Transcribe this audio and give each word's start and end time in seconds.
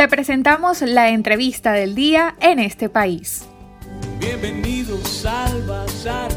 Te 0.00 0.08
presentamos 0.08 0.80
la 0.80 1.10
entrevista 1.10 1.72
del 1.72 1.94
día 1.94 2.34
en 2.40 2.58
este 2.58 2.88
país. 2.88 3.46
Bienvenidos 4.18 5.26
al 5.26 5.62
Bazar. 5.66 6.30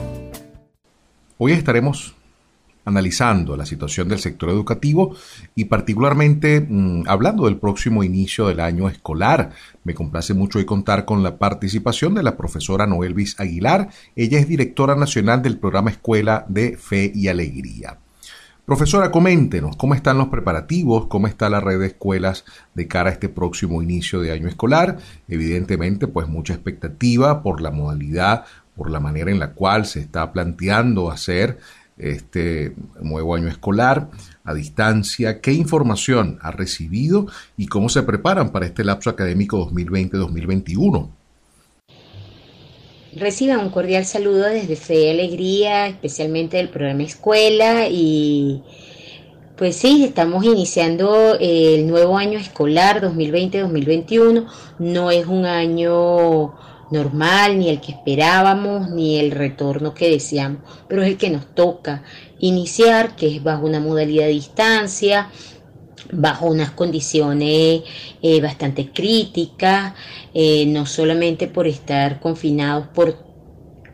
Hoy 1.38 1.54
estaremos 1.54 2.13
analizando 2.84 3.55
la 3.55 3.65
situación 3.65 4.10
del 4.10 4.20
sector 4.20 4.49
educativo 4.49 5.15
y 5.55 5.63
particularmente 5.63 6.60
mmm, 6.60 7.04
hablando 7.07 7.46
del 7.46 7.56
próximo 7.56 8.04
inicio 8.04 8.47
del 8.47 8.60
año 8.60 8.90
escolar. 8.90 9.52
Me 9.86 9.94
complace 9.94 10.34
mucho 10.34 10.60
hoy 10.60 10.66
contar 10.66 11.06
con 11.06 11.24
la 11.24 11.38
participación 11.38 12.16
de 12.16 12.24
la 12.24 12.36
profesora 12.36 12.86
Noelvis 12.86 13.40
Aguilar. 13.40 13.88
Ella 14.18 14.40
es 14.40 14.48
directora 14.50 14.96
nacional 14.96 15.42
del 15.42 15.58
programa 15.58 15.90
Escuela 15.90 16.44
de 16.50 16.76
Fe 16.76 17.14
y 17.16 17.30
Alegría. 17.30 17.98
Profesora, 18.66 19.12
coméntenos 19.12 19.76
cómo 19.76 19.94
están 19.94 20.18
los 20.18 20.30
preparativos, 20.30 21.08
cómo 21.08 21.27
está 21.27 21.50
la 21.50 21.59
red 21.59 21.82
de 21.82 21.88
escuelas 21.88 22.45
de 22.73 22.88
cara 22.88 23.09
a 23.09 23.13
este 23.13 23.27
próximo 23.27 23.81
inicio 23.81 24.21
de 24.21 24.31
año 24.31 24.48
escolar. 24.48 24.99
Evidentemente, 25.27 26.08
pues 26.08 26.30
mucha 26.30 26.54
expectativa 26.54 27.44
por 27.44 27.59
la 27.59 27.71
modalidad, 27.71 28.45
por 28.77 28.90
la 28.90 29.02
manera 29.02 29.31
en 29.31 29.40
la 29.40 29.52
cual 29.52 29.85
se 29.85 29.99
está 29.99 30.31
planteando 30.31 31.12
hacer 31.12 31.57
este 31.98 32.73
nuevo 33.02 33.35
año 33.35 33.49
escolar 33.49 34.09
a 34.45 34.54
distancia, 34.54 35.41
qué 35.41 35.52
información 35.52 36.40
ha 36.41 36.52
recibido 36.52 37.27
y 37.57 37.68
cómo 37.68 37.90
se 37.90 38.04
preparan 38.04 38.52
para 38.54 38.66
este 38.66 38.85
lapso 38.85 39.09
académico 39.09 39.70
2020-2021. 39.71 41.09
Reciban 43.16 43.59
un 43.59 43.70
cordial 43.70 44.05
saludo 44.05 44.45
desde 44.45 44.76
Fe 44.76 45.05
y 45.05 45.09
Alegría, 45.09 45.88
especialmente 45.88 46.58
del 46.58 46.70
programa 46.70 47.04
Escuela 47.04 47.88
y 47.88 48.63
pues 49.55 49.76
sí, 49.76 50.04
estamos 50.04 50.44
iniciando 50.44 51.38
el 51.40 51.85
nuevo 51.85 52.18
año 52.18 52.40
escolar 52.40 53.02
2020-2021. 53.02 54.48
No 54.80 55.12
es 55.12 55.27
un 55.27 55.45
año 55.45 56.55
normal, 56.90 57.60
ni 57.60 57.70
el 57.70 57.82
que 57.82 57.91
esperábamos, 57.91 58.90
ni 58.90 59.20
el 59.20 59.30
retorno 59.30 59.93
que 59.93 60.09
deseamos, 60.09 60.62
pero 60.87 61.04
es 61.04 61.09
el 61.09 61.18
que 61.18 61.30
nos 61.30 61.46
toca 61.54 62.04
iniciar, 62.40 63.15
que 63.15 63.27
es 63.27 63.43
bajo 63.43 63.68
una 63.68 63.80
modalidad 63.80 64.26
de 64.26 64.32
distancia, 64.32 65.30
bajo 66.12 66.48
unas 66.48 66.72
condiciones 66.72 67.84
eh, 68.22 68.42
bastante 68.42 68.92
críticas, 68.92 69.94
eh, 70.34 70.66
no 70.66 70.86
solamente 70.86 71.48
por 71.48 71.68
estar 71.68 72.20
confinados 72.20 72.88
por 72.88 73.18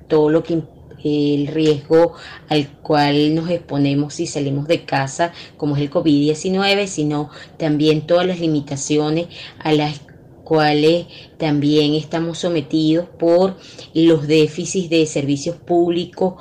todo 0.08 0.30
lo 0.30 0.44
que 0.44 0.62
el 1.04 1.48
riesgo 1.48 2.14
al 2.50 2.68
cual 2.82 3.34
nos 3.34 3.50
exponemos 3.50 4.16
si 4.16 4.28
salimos 4.28 4.68
de 4.68 4.84
casa, 4.84 5.32
como 5.58 5.76
es 5.76 5.82
el 5.82 5.90
COVID-19, 5.90 6.88
sino 6.88 7.30
también 7.58 8.06
todas 8.06 8.28
las 8.28 8.40
limitaciones 8.40 9.28
a 9.60 9.72
las 9.72 10.02
cuales 10.44 11.06
también 11.38 11.94
estamos 11.94 12.40
sometidos 12.40 13.08
por 13.08 13.58
los 13.94 14.28
déficits 14.28 14.90
de 14.90 15.06
servicios 15.06 15.56
públicos 15.58 16.36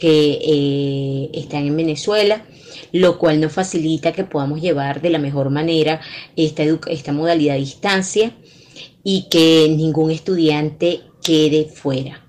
que 0.00 0.38
eh, 0.42 1.30
están 1.34 1.66
en 1.66 1.76
Venezuela, 1.76 2.42
lo 2.92 3.18
cual 3.18 3.40
nos 3.40 3.52
facilita 3.52 4.12
que 4.12 4.24
podamos 4.24 4.60
llevar 4.60 5.00
de 5.00 5.10
la 5.10 5.18
mejor 5.18 5.50
manera 5.50 6.00
esta, 6.36 6.62
esta 6.88 7.12
modalidad 7.12 7.56
a 7.56 7.58
distancia 7.58 8.32
y 9.02 9.28
que 9.30 9.72
ningún 9.74 10.10
estudiante 10.10 11.00
quede 11.22 11.66
fuera 11.66 12.24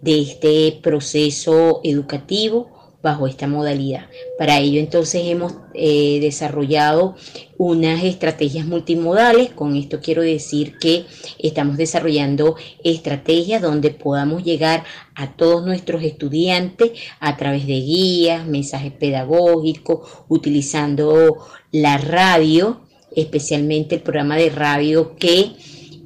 de 0.00 0.20
este 0.20 0.78
proceso 0.82 1.80
educativo 1.82 2.75
bajo 3.06 3.28
esta 3.28 3.46
modalidad. 3.46 4.06
Para 4.36 4.58
ello 4.58 4.80
entonces 4.80 5.22
hemos 5.26 5.54
eh, 5.74 6.18
desarrollado 6.20 7.14
unas 7.56 8.02
estrategias 8.02 8.66
multimodales. 8.66 9.50
Con 9.50 9.76
esto 9.76 10.00
quiero 10.00 10.22
decir 10.22 10.76
que 10.80 11.06
estamos 11.38 11.76
desarrollando 11.76 12.56
estrategias 12.82 13.62
donde 13.62 13.90
podamos 13.92 14.42
llegar 14.42 14.82
a 15.14 15.36
todos 15.36 15.64
nuestros 15.64 16.02
estudiantes 16.02 16.90
a 17.20 17.36
través 17.36 17.68
de 17.68 17.80
guías, 17.80 18.44
mensajes 18.44 18.92
pedagógicos, 18.92 20.00
utilizando 20.28 21.38
la 21.70 21.98
radio, 21.98 22.80
especialmente 23.14 23.94
el 23.94 24.02
programa 24.02 24.36
de 24.36 24.50
radio 24.50 25.14
que 25.14 25.52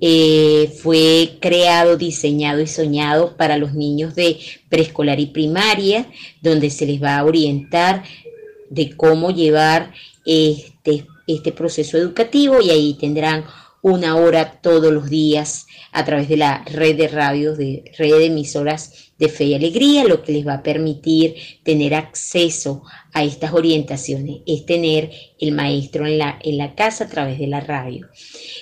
eh, 0.01 0.73
fue 0.83 1.39
creado, 1.41 1.97
diseñado 1.97 2.61
y 2.61 2.67
soñado 2.67 3.37
para 3.37 3.59
los 3.59 3.75
niños 3.75 4.15
de 4.15 4.39
preescolar 4.69 5.21
y 5.21 5.27
primaria, 5.27 6.07
donde 6.41 6.71
se 6.71 6.87
les 6.87 7.03
va 7.03 7.19
a 7.19 7.25
orientar 7.25 8.03
de 8.71 8.97
cómo 8.97 9.31
llevar 9.31 9.93
este, 10.25 11.07
este 11.27 11.53
proceso 11.53 11.99
educativo 11.99 12.61
y 12.63 12.71
ahí 12.71 12.95
tendrán 12.95 13.45
una 13.83 14.17
hora 14.17 14.61
todos 14.61 14.93
los 14.93 15.09
días 15.09 15.67
a 15.93 16.05
través 16.05 16.29
de 16.29 16.37
la 16.37 16.65
red 16.67 16.97
de 16.97 17.09
radios, 17.09 17.59
de 17.59 17.93
red 17.99 18.11
de 18.11 18.27
emisoras 18.27 19.11
de 19.21 19.29
fe 19.29 19.45
y 19.45 19.55
alegría, 19.55 20.05
lo 20.05 20.23
que 20.23 20.33
les 20.33 20.47
va 20.47 20.55
a 20.55 20.63
permitir 20.63 21.35
tener 21.63 21.95
acceso 21.95 22.83
a 23.13 23.23
estas 23.23 23.53
orientaciones, 23.53 24.39
es 24.47 24.65
tener 24.65 25.11
el 25.39 25.53
maestro 25.53 26.07
en 26.07 26.17
la, 26.17 26.39
en 26.43 26.57
la 26.57 26.75
casa 26.75 27.05
a 27.05 27.09
través 27.09 27.39
de 27.39 27.47
la 27.47 27.61
radio. 27.61 28.09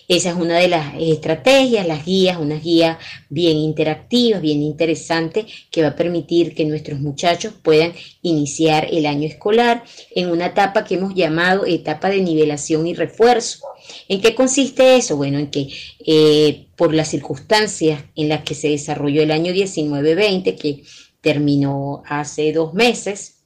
Esa 0.08 0.30
es 0.30 0.36
una 0.36 0.58
de 0.58 0.68
las 0.68 0.94
estrategias, 0.98 1.86
las 1.86 2.04
guías, 2.04 2.38
unas 2.38 2.64
guías 2.64 2.98
bien 3.28 3.56
interactivas, 3.56 4.40
bien 4.40 4.62
interesantes, 4.62 5.46
que 5.70 5.82
va 5.82 5.88
a 5.88 5.96
permitir 5.96 6.56
que 6.56 6.64
nuestros 6.64 6.98
muchachos 6.98 7.52
puedan 7.62 7.92
iniciar 8.22 8.88
el 8.90 9.06
año 9.06 9.28
escolar 9.28 9.84
en 10.14 10.30
una 10.30 10.46
etapa 10.46 10.84
que 10.84 10.94
hemos 10.94 11.14
llamado 11.14 11.66
etapa 11.66 12.08
de 12.08 12.20
nivelación 12.20 12.86
y 12.86 12.94
refuerzo. 12.94 13.60
¿En 14.08 14.20
qué 14.20 14.34
consiste 14.34 14.96
eso? 14.96 15.16
Bueno, 15.16 15.38
en 15.38 15.50
que 15.50 15.68
eh, 16.06 16.66
por 16.76 16.94
las 16.94 17.08
circunstancias 17.08 18.04
en 18.14 18.28
las 18.28 18.42
que 18.42 18.54
se 18.54 18.68
desarrolló 18.68 19.22
el 19.22 19.30
año 19.30 19.52
19-20, 19.52 20.56
que 20.56 20.82
terminó 21.20 22.02
hace 22.06 22.52
dos 22.52 22.74
meses, 22.74 23.38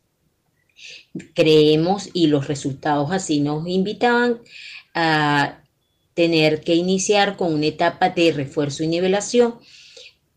creemos 1.34 2.08
y 2.12 2.26
los 2.26 2.48
resultados 2.48 3.10
así 3.12 3.40
nos 3.40 3.66
invitaban 3.68 4.40
a 4.94 5.62
tener 6.14 6.60
que 6.60 6.74
iniciar 6.74 7.36
con 7.36 7.54
una 7.54 7.66
etapa 7.66 8.10
de 8.10 8.32
refuerzo 8.32 8.82
y 8.84 8.88
nivelación, 8.88 9.58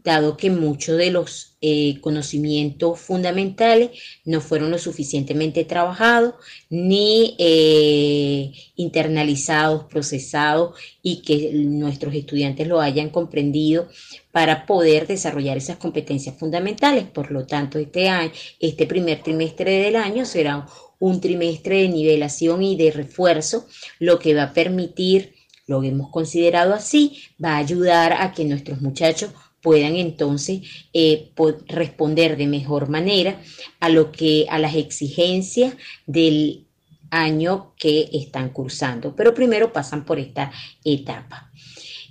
dado 0.06 0.38
que 0.38 0.52
muchos 0.52 0.98
de 0.98 1.10
los 1.10 1.58
eh, 1.62 2.00
conocimientos 2.00 3.00
fundamentales 3.00 3.90
no 4.24 4.40
fueron 4.40 4.70
lo 4.70 4.78
suficientemente 4.78 5.66
trabajados 5.66 6.36
ni 6.70 7.36
eh, 7.40 8.52
internalizados, 8.76 9.86
procesados 9.86 10.80
y 11.02 11.24
que 11.24 11.52
nuestros 11.54 12.14
estudiantes 12.14 12.68
lo 12.68 12.80
hayan 12.82 13.10
comprendido 13.10 13.90
para 14.32 14.68
poder 14.68 15.08
desarrollar 15.08 15.58
esas 15.58 15.78
competencias 15.78 16.38
fundamentales. 16.38 17.06
Por 17.06 17.32
lo 17.32 17.48
tanto, 17.48 17.80
este 17.80 18.08
año, 18.08 18.32
este 18.60 18.86
primer 18.86 19.24
trimestre 19.24 19.80
del 19.80 19.96
año 19.96 20.26
será 20.26 20.68
un 21.00 21.20
trimestre 21.20 21.82
de 21.82 21.90
nivelación 21.90 22.62
y 22.62 22.76
de 22.76 22.92
refuerzo, 22.92 23.68
lo 24.00 24.20
que 24.20 24.36
va 24.36 24.44
a 24.44 24.54
permitir, 24.54 25.34
lo 25.68 25.84
hemos 25.84 26.12
considerado 26.12 26.76
así, 26.76 27.24
va 27.44 27.56
a 27.56 27.58
ayudar 27.58 28.14
a 28.14 28.34
que 28.34 28.46
nuestros 28.46 28.82
muchachos 28.82 29.32
puedan 29.66 29.96
entonces 29.96 30.62
eh, 30.94 31.32
responder 31.66 32.38
de 32.38 32.46
mejor 32.46 32.88
manera 32.88 33.42
a 33.80 33.90
lo 33.90 34.12
que 34.12 34.46
a 34.48 34.60
las 34.60 34.76
exigencias 34.76 35.74
del 36.06 36.68
año 37.10 37.74
que 37.76 38.08
están 38.14 38.50
cursando. 38.50 39.16
Pero 39.16 39.34
primero 39.34 39.74
pasan 39.74 40.06
por 40.06 40.20
esta 40.20 40.52
etapa. 40.84 41.50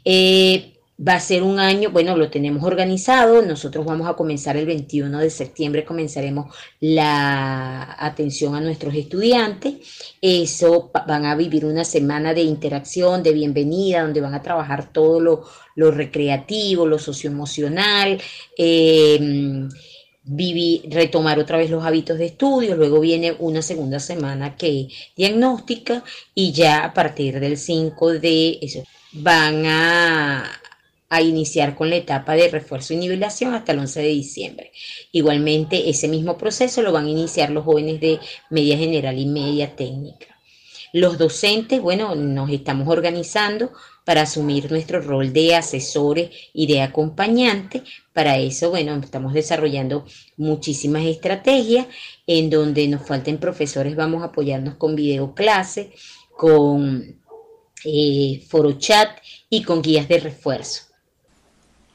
Eh, 0.04 0.74
Va 1.06 1.15
a 1.15 1.20
ser 1.20 1.42
un 1.42 1.59
año, 1.59 1.91
bueno, 1.91 2.16
lo 2.16 2.31
tenemos 2.31 2.62
organizado, 2.62 3.42
nosotros 3.42 3.84
vamos 3.84 4.09
a 4.09 4.15
comenzar 4.15 4.56
el 4.56 4.65
21 4.65 5.19
de 5.19 5.28
septiembre, 5.28 5.84
comenzaremos 5.84 6.54
la 6.81 7.97
atención 7.98 8.54
a 8.54 8.60
nuestros 8.60 8.94
estudiantes, 8.94 9.75
eso 10.22 10.91
van 11.06 11.26
a 11.26 11.34
vivir 11.34 11.66
una 11.66 11.84
semana 11.84 12.32
de 12.32 12.42
interacción, 12.42 13.22
de 13.22 13.32
bienvenida, 13.32 14.03
donde 14.03 14.21
van 14.21 14.34
a 14.34 14.41
trabajar 14.41 14.92
todo 14.92 15.21
lo, 15.21 15.91
recreativo, 15.91 16.86
lo 16.86 16.98
socioemocional, 16.98 18.18
vivir, 20.24 20.83
retomar 20.91 21.39
otra 21.39 21.59
vez 21.59 21.71
los 21.71 21.84
hábitos 21.84 22.16
de 22.18 22.27
estudio, 22.27 22.77
luego 22.77 23.00
viene 23.00 23.34
una 23.41 23.60
segunda 23.60 24.00
semana 24.00 24.57
que 24.57 24.89
diagnóstica 25.16 26.03
y 26.34 26.53
ya 26.53 26.84
a 26.84 26.95
partir 26.95 27.41
del 27.41 27.59
5 27.59 28.12
de 28.15 28.59
eso 28.62 28.84
van 29.12 29.66
a 29.66 30.45
a 31.15 31.22
iniciar 31.22 31.75
con 31.75 31.91
la 31.91 31.97
etapa 31.97 32.34
de 32.34 32.49
refuerzo 32.49 32.95
y 32.95 32.97
nivelación 32.97 33.55
hasta 33.55 33.72
el 33.72 33.78
11 33.78 34.01
de 34.01 34.09
diciembre. 34.09 34.72
Igualmente, 35.13 35.89
ese 35.89 36.09
mismo 36.09 36.37
proceso 36.37 36.83
lo 36.83 36.93
van 36.93 37.07
a 37.07 37.11
iniciar 37.11 37.51
los 37.51 37.65
jóvenes 37.65 38.01
de 38.01 38.19
media 38.51 38.77
general 38.77 39.19
y 39.19 39.27
media 39.27 39.77
técnica. 39.77 40.34
Los 40.93 41.19
docentes, 41.19 41.81
bueno, 41.81 42.15
nos 42.15 42.51
estamos 42.51 42.87
organizando 42.87 43.72
para 44.05 44.22
asumir 44.22 44.71
nuestro 44.71 45.01
rol 45.01 45.33
de 45.33 45.57
asesores 45.57 46.31
y 46.53 46.66
de 46.66 46.83
acompañantes. 46.83 47.83
Para 48.13 48.39
eso, 48.39 48.71
bueno, 48.71 48.95
estamos 49.03 49.33
desarrollando 49.33 50.05
muchísimas 50.37 51.05
estrategias 51.05 51.87
en 52.27 52.49
donde 52.49 52.87
nos 52.87 53.07
falten 53.07 53.39
profesores, 53.39 53.97
vamos 53.97 54.22
a 54.22 54.27
apoyarnos 54.27 54.77
con 54.77 54.95
videoclases, 54.95 55.89
con 56.37 57.21
eh, 57.84 58.43
foro 58.49 58.78
chat 58.78 59.19
y 59.51 59.63
con 59.63 59.83
guías 59.83 60.07
de 60.07 60.21
refuerzo. 60.21 60.94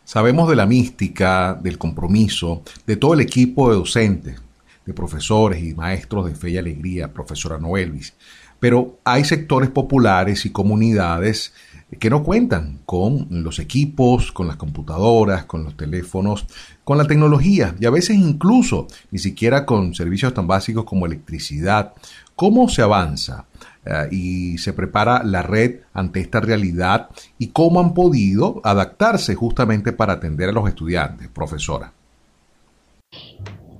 Sabemos 0.10 0.50
de 0.50 0.56
la 0.56 0.66
mística, 0.66 1.54
del 1.54 1.78
compromiso, 1.78 2.64
de 2.88 2.96
todo 2.96 3.14
el 3.14 3.20
equipo 3.20 3.70
de 3.70 3.76
docentes, 3.76 4.42
de 4.84 4.94
profesores 4.96 5.64
y 5.64 5.76
maestros 5.76 6.26
de 6.26 6.34
Fe 6.34 6.50
y 6.50 6.58
Alegría, 6.58 7.14
profesora 7.14 7.60
Noelvis, 7.60 8.16
pero 8.60 8.98
hay 9.04 9.24
sectores 9.24 9.70
populares 9.70 10.48
y 10.48 10.50
comunidades 10.50 11.54
que 12.00 12.10
no 12.10 12.24
cuentan 12.24 12.80
con 12.88 13.28
los 13.30 13.60
equipos, 13.60 14.32
con 14.32 14.48
las 14.48 14.56
computadoras, 14.56 15.46
con 15.46 15.64
los 15.64 15.78
teléfonos, 15.78 16.48
con 16.84 16.98
la 16.98 17.06
tecnología 17.06 17.76
y 17.80 17.86
a 17.86 17.92
veces 17.92 18.18
incluso 18.18 18.88
ni 19.12 19.20
siquiera 19.20 19.64
con 19.64 19.94
servicios 19.94 20.34
tan 20.34 20.48
básicos 20.48 20.86
como 20.86 21.06
electricidad. 21.06 21.94
¿Cómo 22.36 22.68
se 22.68 22.82
avanza 22.82 23.46
eh, 23.86 24.08
y 24.12 24.58
se 24.58 24.74
prepara 24.74 25.24
la 25.24 25.42
red 25.42 25.80
ante 25.94 26.20
esta 26.20 26.40
realidad 26.40 27.10
y 27.38 27.48
cómo 27.48 27.80
han 27.80 27.94
podido 27.94 28.62
adaptarse 28.64 29.36
justamente 29.36 29.92
para 29.94 30.14
atender 30.14 30.50
a 30.50 30.52
los 30.52 30.68
estudiantes, 30.68 31.28
profesora? 31.30 31.94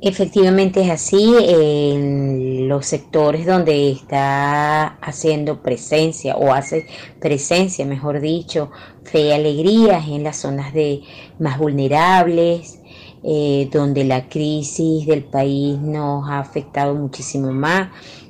Efectivamente 0.02 0.82
es 0.82 0.90
así, 0.90 1.36
en 1.42 2.70
los 2.70 2.86
sectores 2.86 3.46
donde 3.46 3.92
está 3.92 4.96
haciendo 5.02 5.62
presencia 5.62 6.38
o 6.38 6.54
hace 6.54 6.88
presencia, 7.20 7.86
mejor 7.86 8.22
dicho, 8.22 8.72
fe 9.04 9.28
y 9.28 9.32
alegría, 9.32 10.00
en 10.00 10.24
las 10.24 10.38
zonas 10.38 10.74
de 10.74 11.02
más 11.38 11.58
vulnerables, 11.60 12.80
eh, 13.24 13.70
donde 13.74 14.06
la 14.06 14.30
crisis 14.30 15.06
del 15.06 15.26
país 15.26 15.78
nos 15.78 16.30
ha 16.30 16.40
afectado 16.40 16.96
muchísimo 16.96 17.52
más, 17.52 17.90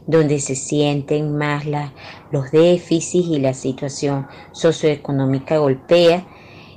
donde 0.10 0.40
se 0.40 0.56
sienten 0.56 1.38
más 1.38 1.66
los 2.32 2.50
déficits 2.52 3.28
y 3.28 3.38
la 3.38 3.54
situación 3.54 4.28
socioeconómica 4.52 5.60
golpea. 5.60 6.26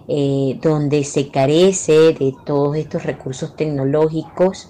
Eh, 0.08 0.58
donde 0.60 1.04
se 1.04 1.30
carece 1.30 2.12
de 2.12 2.34
todos 2.44 2.76
estos 2.76 3.04
recursos 3.04 3.54
tecnológicos 3.54 4.68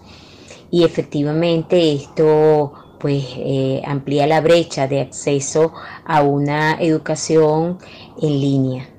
y 0.71 0.85
efectivamente 0.85 1.95
esto 1.95 2.75
pues 3.01 3.25
eh, 3.39 3.83
amplía 3.87 4.27
la 4.27 4.43
brecha 4.43 4.87
de 4.87 5.01
acceso 5.01 5.73
a 6.05 6.23
una 6.23 6.75
educación 6.75 7.79
en 8.21 8.41
línea 8.41 8.91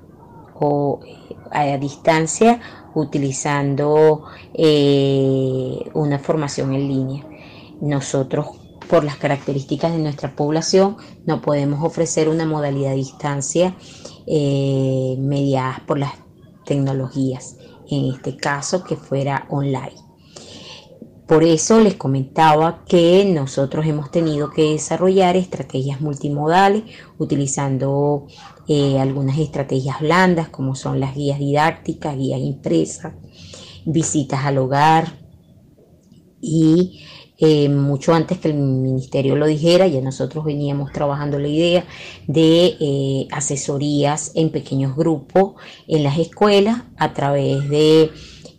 o 0.56 1.02
eh, 1.06 1.36
a 1.52 1.78
distancia 1.78 2.60
utilizando 2.96 4.24
una 5.94 6.20
formación 6.20 6.74
en 6.74 6.88
línea. 6.88 7.24
Nosotros 7.80 8.63
por 8.94 9.04
las 9.04 9.18
características 9.18 9.92
de 9.92 9.98
nuestra 9.98 10.36
población 10.36 10.98
no 11.26 11.42
podemos 11.42 11.84
ofrecer 11.84 12.30
una 12.30 12.46
modalidad 12.46 12.92
a 12.92 12.96
distancia 12.96 13.76
eh, 14.28 15.16
mediadas 15.18 15.80
por 15.80 15.98
las 15.98 16.12
tecnologías, 16.64 17.58
en 17.90 18.14
este 18.14 18.38
caso 18.38 18.84
que 18.84 18.96
fuera 18.96 19.48
online. 19.50 19.96
Por 21.28 21.44
eso 21.44 21.80
les 21.80 21.96
comentaba 21.96 22.86
que 22.86 23.26
nosotros 23.26 23.88
hemos 23.88 24.12
tenido 24.12 24.52
que 24.52 24.74
desarrollar 24.74 25.38
estrategias 25.38 26.00
multimodales 26.00 26.84
utilizando 27.18 28.28
eh, 28.68 29.00
algunas 29.00 29.40
estrategias 29.40 30.02
blandas 30.02 30.50
como 30.50 30.76
son 30.76 31.00
las 31.00 31.16
guías 31.16 31.40
didácticas, 31.40 32.16
guías 32.16 32.42
impresas, 32.42 33.14
visitas 33.86 34.46
al 34.46 34.60
hogar 34.60 35.18
y 36.40 37.02
eh, 37.46 37.68
mucho 37.68 38.14
antes 38.14 38.38
que 38.38 38.48
el 38.48 38.54
ministerio 38.54 39.36
lo 39.36 39.46
dijera, 39.46 39.86
ya 39.86 40.00
nosotros 40.00 40.46
veníamos 40.46 40.94
trabajando 40.94 41.38
la 41.40 41.50
idea 41.50 41.86
de 42.26 42.78
eh, 42.80 43.28
asesorías 43.32 44.32
en 44.36 44.50
pequeños 44.50 44.96
grupos 44.96 45.56
en 45.86 46.04
las 46.04 46.18
escuelas 46.18 46.84
a 46.96 47.14
través 47.14 47.68
de 47.68 48.12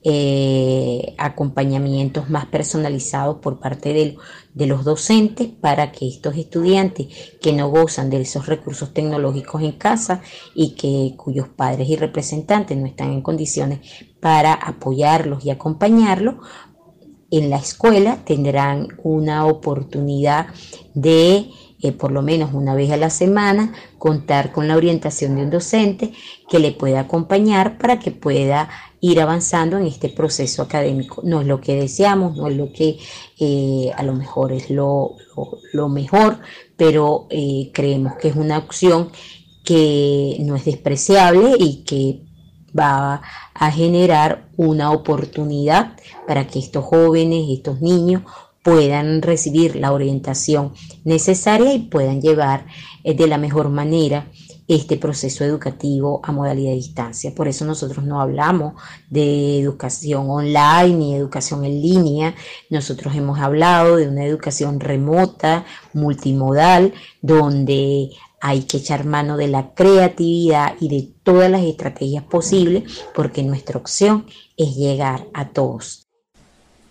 eh, 0.03 1.15
acompañamientos 1.17 2.29
más 2.29 2.45
personalizados 2.45 3.39
por 3.39 3.59
parte 3.59 3.95
de, 3.95 4.19
de, 4.53 4.67
los 4.67 4.85
docentes 4.85 5.49
para 5.49 5.91
que 5.91 6.07
estos 6.07 6.37
estudiantes 6.37 7.07
que 7.41 7.55
no 7.55 7.71
gozan 7.71 8.11
de 8.11 8.21
esos 8.21 8.45
recursos 8.45 8.93
tecnológicos 8.93 9.63
en 9.63 9.73
casa 9.73 10.21
y 10.55 10.75
que 10.75 11.15
cuyos 11.17 11.49
padres 11.49 11.89
y 11.89 11.97
representantes 11.97 12.77
no 12.77 12.85
están 12.85 13.13
en 13.13 13.23
condiciones 13.23 13.81
para 14.21 14.53
apoyarlos 14.53 15.43
y 15.47 15.49
acompañarlos 15.49 16.35
en 17.31 17.51
la 17.51 17.57
escuela 17.57 18.25
tendrán 18.25 18.89
una 19.03 19.47
oportunidad 19.47 20.47
de, 20.95 21.51
eh, 21.81 21.93
por 21.93 22.13
lo 22.13 22.23
menos 22.23 22.53
una 22.55 22.75
vez 22.75 22.91
a 22.91 22.97
la 22.97 23.11
semana, 23.11 23.73
contar 23.99 24.53
con 24.53 24.69
la 24.69 24.77
orientación 24.77 25.37
de 25.37 25.43
un 25.43 25.51
docente 25.51 26.13
que 26.49 26.59
le 26.59 26.73
pueda 26.73 27.01
acompañar 27.01 27.79
para 27.79 27.99
que 27.99 28.11
pueda 28.11 28.69
ir 29.01 29.21
avanzando 29.21 29.77
en 29.77 29.87
este 29.87 30.09
proceso 30.09 30.63
académico. 30.63 31.21
No 31.25 31.43
es 31.43 31.47
lo 31.47 31.61
que 31.61 31.77
deseamos, 31.77 32.37
no 32.37 32.49
es 32.49 32.57
lo 32.57 32.73
que 32.73 32.99
eh, 33.39 33.91
a 33.95 34.03
lo 34.03 34.15
mejor 34.15 34.53
es 34.53 34.71
lo, 34.71 35.17
mejor, 35.91 36.39
pero 36.77 37.27
eh, 37.31 37.71
creemos 37.75 38.15
que 38.15 38.29
es 38.29 38.37
una 38.37 38.59
opción 38.59 39.11
que 39.65 40.37
no 40.41 40.57
es 40.57 40.65
despreciable 40.65 41.55
y 41.59 41.85
que 41.85 42.34
va 42.79 43.23
a 43.55 43.71
generar 43.71 44.49
una 44.57 44.91
oportunidad 44.91 45.97
para 46.27 46.47
que 46.47 46.59
estos 46.59 46.85
jóvenes, 46.85 47.47
estos 47.51 47.81
niños 47.81 48.23
puedan 48.65 49.21
recibir 49.21 49.77
la 49.77 49.93
orientación 49.93 50.73
necesaria 51.05 51.75
y 51.75 51.81
puedan 51.81 52.23
llevar 52.23 52.67
eh, 53.05 53.15
de 53.15 53.27
la 53.27 53.37
mejor 53.37 53.69
manera 53.69 54.27
este 54.67 54.97
proceso 54.97 55.45
educativo 55.45 56.21
a 56.25 56.33
modalidad 56.33 56.71
de 56.71 56.77
distancia. 56.77 57.35
Por 57.35 57.49
eso 57.49 57.67
nosotros 57.67 58.05
no 58.07 58.23
hablamos 58.23 58.73
de 59.11 59.61
educación 59.61 60.31
online 60.31 60.95
ni 60.95 61.15
educación 61.15 61.67
en 61.67 61.83
línea. 61.83 62.35
Nosotros 62.71 63.15
hemos 63.15 63.39
hablado 63.39 63.97
de 63.97 64.09
una 64.09 64.25
educación 64.25 64.81
remota, 64.81 65.67
multimodal, 65.93 66.95
donde 67.21 68.09
hay 68.47 68.65
que 68.65 68.77
echar 68.77 69.07
mano 69.07 69.39
de 69.39 69.49
la 69.49 69.73
creatividad 69.73 70.75
y 70.79 70.91
de 70.91 71.09
todas 71.23 71.51
las 71.51 71.63
estrategias 71.63 72.25
posibles 72.25 73.03
porque 73.15 73.43
nuestra 73.43 73.79
opción 73.79 74.27
es 74.59 74.77
llegar 74.77 75.25
a 75.33 75.49
todos. 75.49 76.07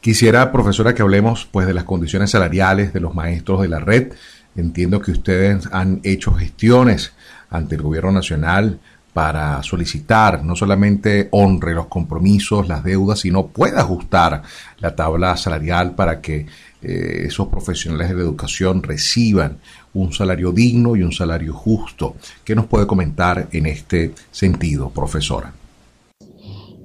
Quisiera, 0.01 0.51
profesora, 0.51 0.95
que 0.95 1.03
hablemos 1.03 1.47
pues 1.51 1.67
de 1.67 1.75
las 1.75 1.83
condiciones 1.83 2.31
salariales 2.31 2.91
de 2.91 3.01
los 3.01 3.13
maestros 3.13 3.61
de 3.61 3.67
la 3.67 3.79
red. 3.79 4.13
Entiendo 4.55 4.99
que 4.99 5.11
ustedes 5.11 5.69
han 5.71 6.01
hecho 6.03 6.33
gestiones 6.33 7.13
ante 7.51 7.75
el 7.75 7.83
gobierno 7.83 8.11
nacional 8.11 8.79
para 9.13 9.61
solicitar 9.61 10.43
no 10.43 10.55
solamente 10.55 11.27
honre 11.29 11.75
los 11.75 11.85
compromisos, 11.85 12.67
las 12.67 12.83
deudas, 12.83 13.19
sino 13.19 13.45
pueda 13.45 13.81
ajustar 13.81 14.41
la 14.79 14.95
tabla 14.95 15.37
salarial 15.37 15.93
para 15.93 16.19
que 16.19 16.47
eh, 16.83 17.25
esos 17.27 17.47
profesionales 17.47 18.09
de 18.09 18.15
la 18.15 18.21
educación 18.21 18.83
reciban 18.83 19.59
un 19.93 20.11
salario 20.11 20.51
digno 20.51 20.95
y 20.95 21.03
un 21.03 21.11
salario 21.11 21.53
justo. 21.53 22.15
¿Qué 22.43 22.55
nos 22.55 22.65
puede 22.65 22.85
comentar 22.85 23.47
en 23.51 23.65
este 23.67 24.13
sentido, 24.31 24.89
profesora? 24.89 25.53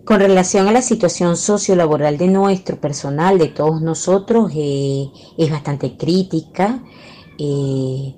Con 0.04 0.20
relación 0.20 0.68
a 0.68 0.72
la 0.72 0.82
situación 0.82 1.36
sociolaboral 1.36 2.16
de 2.16 2.28
nuestro 2.28 2.80
personal, 2.80 3.38
de 3.38 3.48
todos 3.48 3.82
nosotros, 3.82 4.50
eh, 4.54 5.06
es 5.36 5.50
bastante 5.50 5.96
crítica. 5.96 6.82
Eh, 7.38 8.14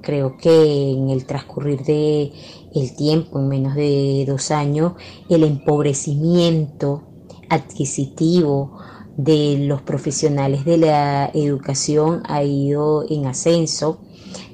creo 0.00 0.36
que 0.36 0.92
en 0.92 1.10
el 1.10 1.24
transcurrir 1.24 1.82
de 1.82 2.32
el 2.74 2.94
tiempo, 2.94 3.40
en 3.40 3.48
menos 3.48 3.74
de 3.74 4.24
dos 4.28 4.50
años, 4.50 4.92
el 5.28 5.42
empobrecimiento 5.42 7.02
adquisitivo 7.48 8.78
de 9.18 9.58
los 9.58 9.82
profesionales 9.82 10.64
de 10.64 10.78
la 10.78 11.30
educación 11.34 12.22
ha 12.28 12.44
ido 12.44 13.04
en 13.10 13.26
ascenso. 13.26 14.00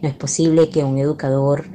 No 0.03 0.09
es 0.09 0.15
posible 0.15 0.71
que 0.71 0.83
un 0.83 0.99
educador 0.99 1.67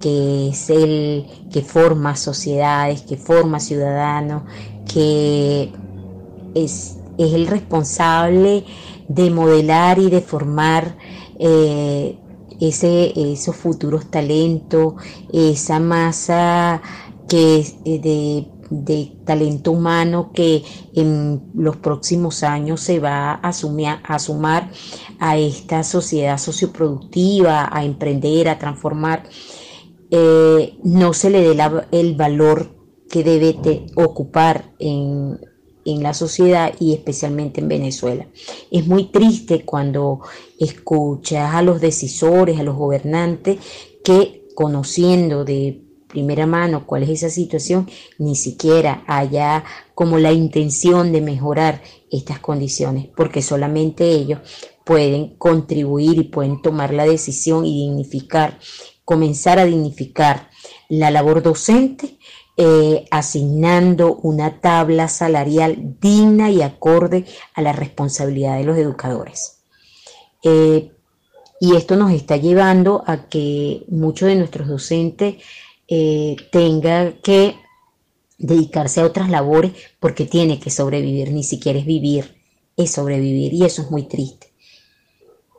que 0.00 0.48
es 0.48 0.70
el 0.70 1.26
que 1.52 1.60
forma 1.60 2.16
sociedades, 2.16 3.02
que 3.02 3.16
forma 3.16 3.60
ciudadanos, 3.60 4.44
que 4.90 5.72
es, 6.54 6.96
el 7.18 7.48
responsable 7.48 8.64
de 9.08 9.30
modelar 9.30 9.98
y 9.98 10.08
de 10.08 10.20
formar 10.20 10.96
eh, 11.38 12.16
ese, 12.60 13.12
esos 13.32 13.56
futuros 13.56 14.10
talentos, 14.10 14.94
esa 15.32 15.80
masa 15.80 16.80
que 17.28 17.66
eh, 17.84 17.98
de 17.98 18.57
de 18.70 19.12
talento 19.24 19.72
humano 19.72 20.30
que 20.32 20.62
en 20.94 21.50
los 21.54 21.76
próximos 21.76 22.42
años 22.42 22.80
se 22.80 23.00
va 23.00 23.32
a, 23.32 23.48
a 23.48 24.18
sumar 24.18 24.70
a 25.18 25.36
esta 25.36 25.82
sociedad 25.82 26.38
socioproductiva, 26.38 27.68
a 27.70 27.84
emprender, 27.84 28.48
a 28.48 28.58
transformar, 28.58 29.24
eh, 30.10 30.78
no 30.84 31.12
se 31.12 31.30
le 31.30 31.42
dé 31.42 31.56
el 31.92 32.14
valor 32.16 32.74
que 33.10 33.24
debe 33.24 33.86
ocupar 33.94 34.72
en, 34.78 35.38
en 35.84 36.02
la 36.02 36.14
sociedad 36.14 36.74
y 36.78 36.92
especialmente 36.92 37.60
en 37.60 37.68
Venezuela. 37.68 38.26
Es 38.70 38.86
muy 38.86 39.04
triste 39.04 39.64
cuando 39.64 40.20
escuchas 40.58 41.54
a 41.54 41.62
los 41.62 41.80
decisores, 41.80 42.58
a 42.58 42.62
los 42.62 42.76
gobernantes, 42.76 43.58
que 44.04 44.46
conociendo 44.54 45.44
de 45.44 45.87
primera 46.08 46.46
mano 46.46 46.86
cuál 46.86 47.04
es 47.04 47.10
esa 47.10 47.30
situación, 47.30 47.88
ni 48.18 48.34
siquiera 48.34 49.04
haya 49.06 49.64
como 49.94 50.18
la 50.18 50.32
intención 50.32 51.12
de 51.12 51.20
mejorar 51.20 51.82
estas 52.10 52.38
condiciones, 52.40 53.08
porque 53.16 53.42
solamente 53.42 54.08
ellos 54.08 54.40
pueden 54.84 55.36
contribuir 55.36 56.18
y 56.18 56.24
pueden 56.24 56.62
tomar 56.62 56.94
la 56.94 57.04
decisión 57.04 57.66
y 57.66 57.86
dignificar, 57.86 58.58
comenzar 59.04 59.58
a 59.58 59.66
dignificar 59.66 60.50
la 60.88 61.10
labor 61.10 61.42
docente, 61.42 62.18
eh, 62.56 63.04
asignando 63.10 64.16
una 64.16 64.60
tabla 64.60 65.08
salarial 65.08 65.96
digna 66.00 66.50
y 66.50 66.62
acorde 66.62 67.24
a 67.54 67.62
la 67.62 67.72
responsabilidad 67.72 68.56
de 68.56 68.64
los 68.64 68.78
educadores. 68.78 69.60
Eh, 70.42 70.90
y 71.60 71.76
esto 71.76 71.96
nos 71.96 72.12
está 72.12 72.36
llevando 72.36 73.02
a 73.06 73.28
que 73.28 73.84
muchos 73.88 74.28
de 74.28 74.36
nuestros 74.36 74.68
docentes 74.68 75.36
eh, 75.88 76.36
tengan 76.52 77.14
que 77.22 77.56
dedicarse 78.36 79.00
a 79.00 79.06
otras 79.06 79.30
labores 79.30 79.72
porque 79.98 80.26
tiene 80.26 80.60
que 80.60 80.70
sobrevivir, 80.70 81.32
ni 81.32 81.42
siquiera 81.42 81.78
es 81.78 81.86
vivir, 81.86 82.36
es 82.76 82.92
sobrevivir 82.92 83.54
y 83.54 83.64
eso 83.64 83.82
es 83.82 83.90
muy 83.90 84.04
triste. 84.04 84.52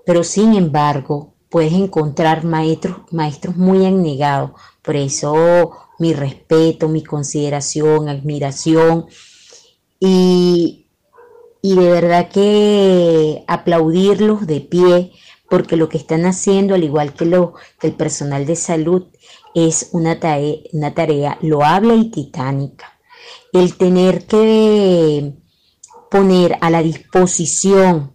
Pero 0.05 0.23
sin 0.23 0.55
embargo, 0.55 1.33
puedes 1.49 1.73
encontrar 1.73 2.45
maestros, 2.45 2.97
maestros 3.11 3.57
muy 3.57 3.85
abnegados, 3.85 4.51
por 4.81 4.95
eso 4.95 5.71
mi 5.99 6.13
respeto, 6.13 6.87
mi 6.87 7.03
consideración, 7.03 8.07
admiración 8.07 9.07
y, 9.99 10.87
y 11.61 11.75
de 11.75 11.89
verdad 11.89 12.29
que 12.29 13.43
aplaudirlos 13.47 14.47
de 14.47 14.61
pie 14.61 15.11
porque 15.49 15.75
lo 15.75 15.89
que 15.89 15.97
están 15.97 16.25
haciendo, 16.25 16.75
al 16.75 16.83
igual 16.83 17.13
que, 17.13 17.25
lo, 17.25 17.55
el 17.81 17.93
personal 17.93 18.45
de 18.45 18.55
salud, 18.55 19.07
es 19.53 19.89
una 19.91 20.19
tarea, 20.19 20.57
una 20.73 20.93
tarea 20.93 21.37
loable 21.41 21.95
y 21.95 22.11
titánica. 22.11 22.99
El 23.51 23.75
tener 23.75 24.25
que 24.25 25.33
poner 26.09 26.57
a 26.61 26.69
la 26.69 26.81
disposición 26.81 28.13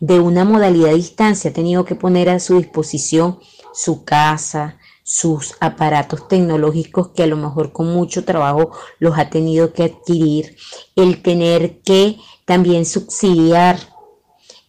de 0.00 0.20
una 0.20 0.44
modalidad 0.44 0.88
de 0.88 0.96
distancia, 0.96 1.50
ha 1.50 1.54
tenido 1.54 1.84
que 1.84 1.94
poner 1.94 2.28
a 2.28 2.38
su 2.38 2.58
disposición 2.58 3.38
su 3.72 4.04
casa, 4.04 4.78
sus 5.02 5.54
aparatos 5.60 6.28
tecnológicos 6.28 7.10
que 7.10 7.22
a 7.22 7.26
lo 7.26 7.36
mejor 7.36 7.72
con 7.72 7.92
mucho 7.92 8.24
trabajo 8.24 8.72
los 8.98 9.18
ha 9.18 9.30
tenido 9.30 9.72
que 9.72 9.84
adquirir, 9.84 10.56
el 10.96 11.22
tener 11.22 11.80
que 11.82 12.18
también 12.44 12.84
subsidiar 12.84 13.78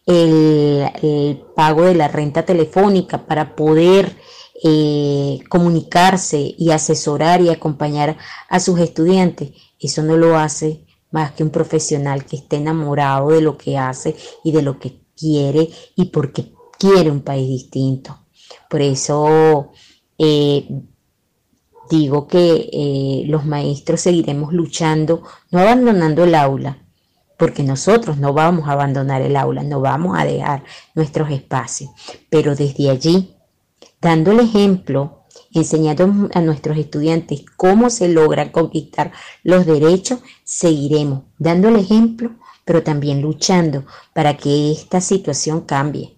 el, 0.08 1.44
pago 1.54 1.82
de 1.82 1.94
la 1.94 2.08
renta 2.08 2.44
telefónica 2.44 3.26
para 3.26 3.54
poder 3.54 4.16
eh, 4.64 5.38
comunicarse 5.48 6.54
y 6.56 6.70
asesorar 6.70 7.42
y 7.42 7.50
acompañar 7.50 8.16
a 8.48 8.58
sus 8.58 8.80
estudiantes. 8.80 9.50
Eso 9.78 10.02
no 10.02 10.16
lo 10.16 10.38
hace 10.38 10.86
más 11.10 11.32
que 11.32 11.42
un 11.42 11.50
profesional 11.50 12.24
que 12.24 12.36
esté 12.36 12.56
enamorado 12.56 13.30
de 13.30 13.42
lo 13.42 13.58
que 13.58 13.76
hace 13.76 14.16
y 14.44 14.52
de 14.52 14.62
lo 14.62 14.78
que 14.78 15.00
quiere 15.16 15.68
y 15.94 16.06
porque 16.06 16.52
quiere 16.78 17.10
un 17.10 17.20
país 17.20 17.48
distinto. 17.48 18.18
Por 18.70 18.80
eso 18.80 19.72
eh, 20.16 20.66
digo 21.90 22.26
que 22.26 22.70
eh, 22.72 23.24
los 23.26 23.44
maestros 23.44 24.00
seguiremos 24.00 24.54
luchando, 24.54 25.22
no 25.50 25.60
abandonando 25.60 26.24
el 26.24 26.34
aula, 26.34 26.87
porque 27.38 27.62
nosotros 27.62 28.18
no 28.18 28.34
vamos 28.34 28.68
a 28.68 28.72
abandonar 28.72 29.22
el 29.22 29.36
aula, 29.36 29.62
no 29.62 29.80
vamos 29.80 30.18
a 30.18 30.24
dejar 30.24 30.64
nuestros 30.94 31.30
espacios, 31.30 31.90
pero 32.28 32.54
desde 32.54 32.90
allí, 32.90 33.36
dando 34.00 34.32
el 34.32 34.40
ejemplo, 34.40 35.24
enseñando 35.54 36.28
a 36.34 36.40
nuestros 36.40 36.76
estudiantes 36.76 37.44
cómo 37.56 37.90
se 37.90 38.08
logra 38.08 38.52
conquistar 38.52 39.12
los 39.42 39.64
derechos, 39.64 40.20
seguiremos 40.44 41.22
dando 41.38 41.68
el 41.68 41.76
ejemplo, 41.76 42.32
pero 42.64 42.82
también 42.82 43.22
luchando 43.22 43.86
para 44.12 44.36
que 44.36 44.72
esta 44.72 45.00
situación 45.00 45.62
cambie. 45.62 46.17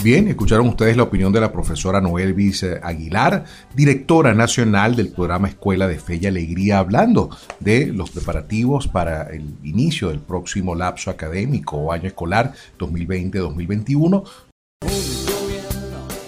Bien, 0.00 0.28
escucharon 0.28 0.68
ustedes 0.68 0.96
la 0.96 1.02
opinión 1.02 1.32
de 1.32 1.40
la 1.40 1.50
profesora 1.50 2.00
Noel 2.00 2.32
Vice 2.32 2.78
Aguilar, 2.80 3.44
directora 3.74 4.32
nacional 4.32 4.94
del 4.94 5.08
programa 5.08 5.48
Escuela 5.48 5.88
de 5.88 5.98
Fe 5.98 6.20
y 6.22 6.26
Alegría, 6.26 6.78
hablando 6.78 7.30
de 7.58 7.86
los 7.86 8.10
preparativos 8.10 8.86
para 8.86 9.24
el 9.24 9.56
inicio 9.64 10.10
del 10.10 10.20
próximo 10.20 10.76
lapso 10.76 11.10
académico 11.10 11.78
o 11.78 11.92
año 11.92 12.06
escolar 12.06 12.52
2020-2021 12.78 15.27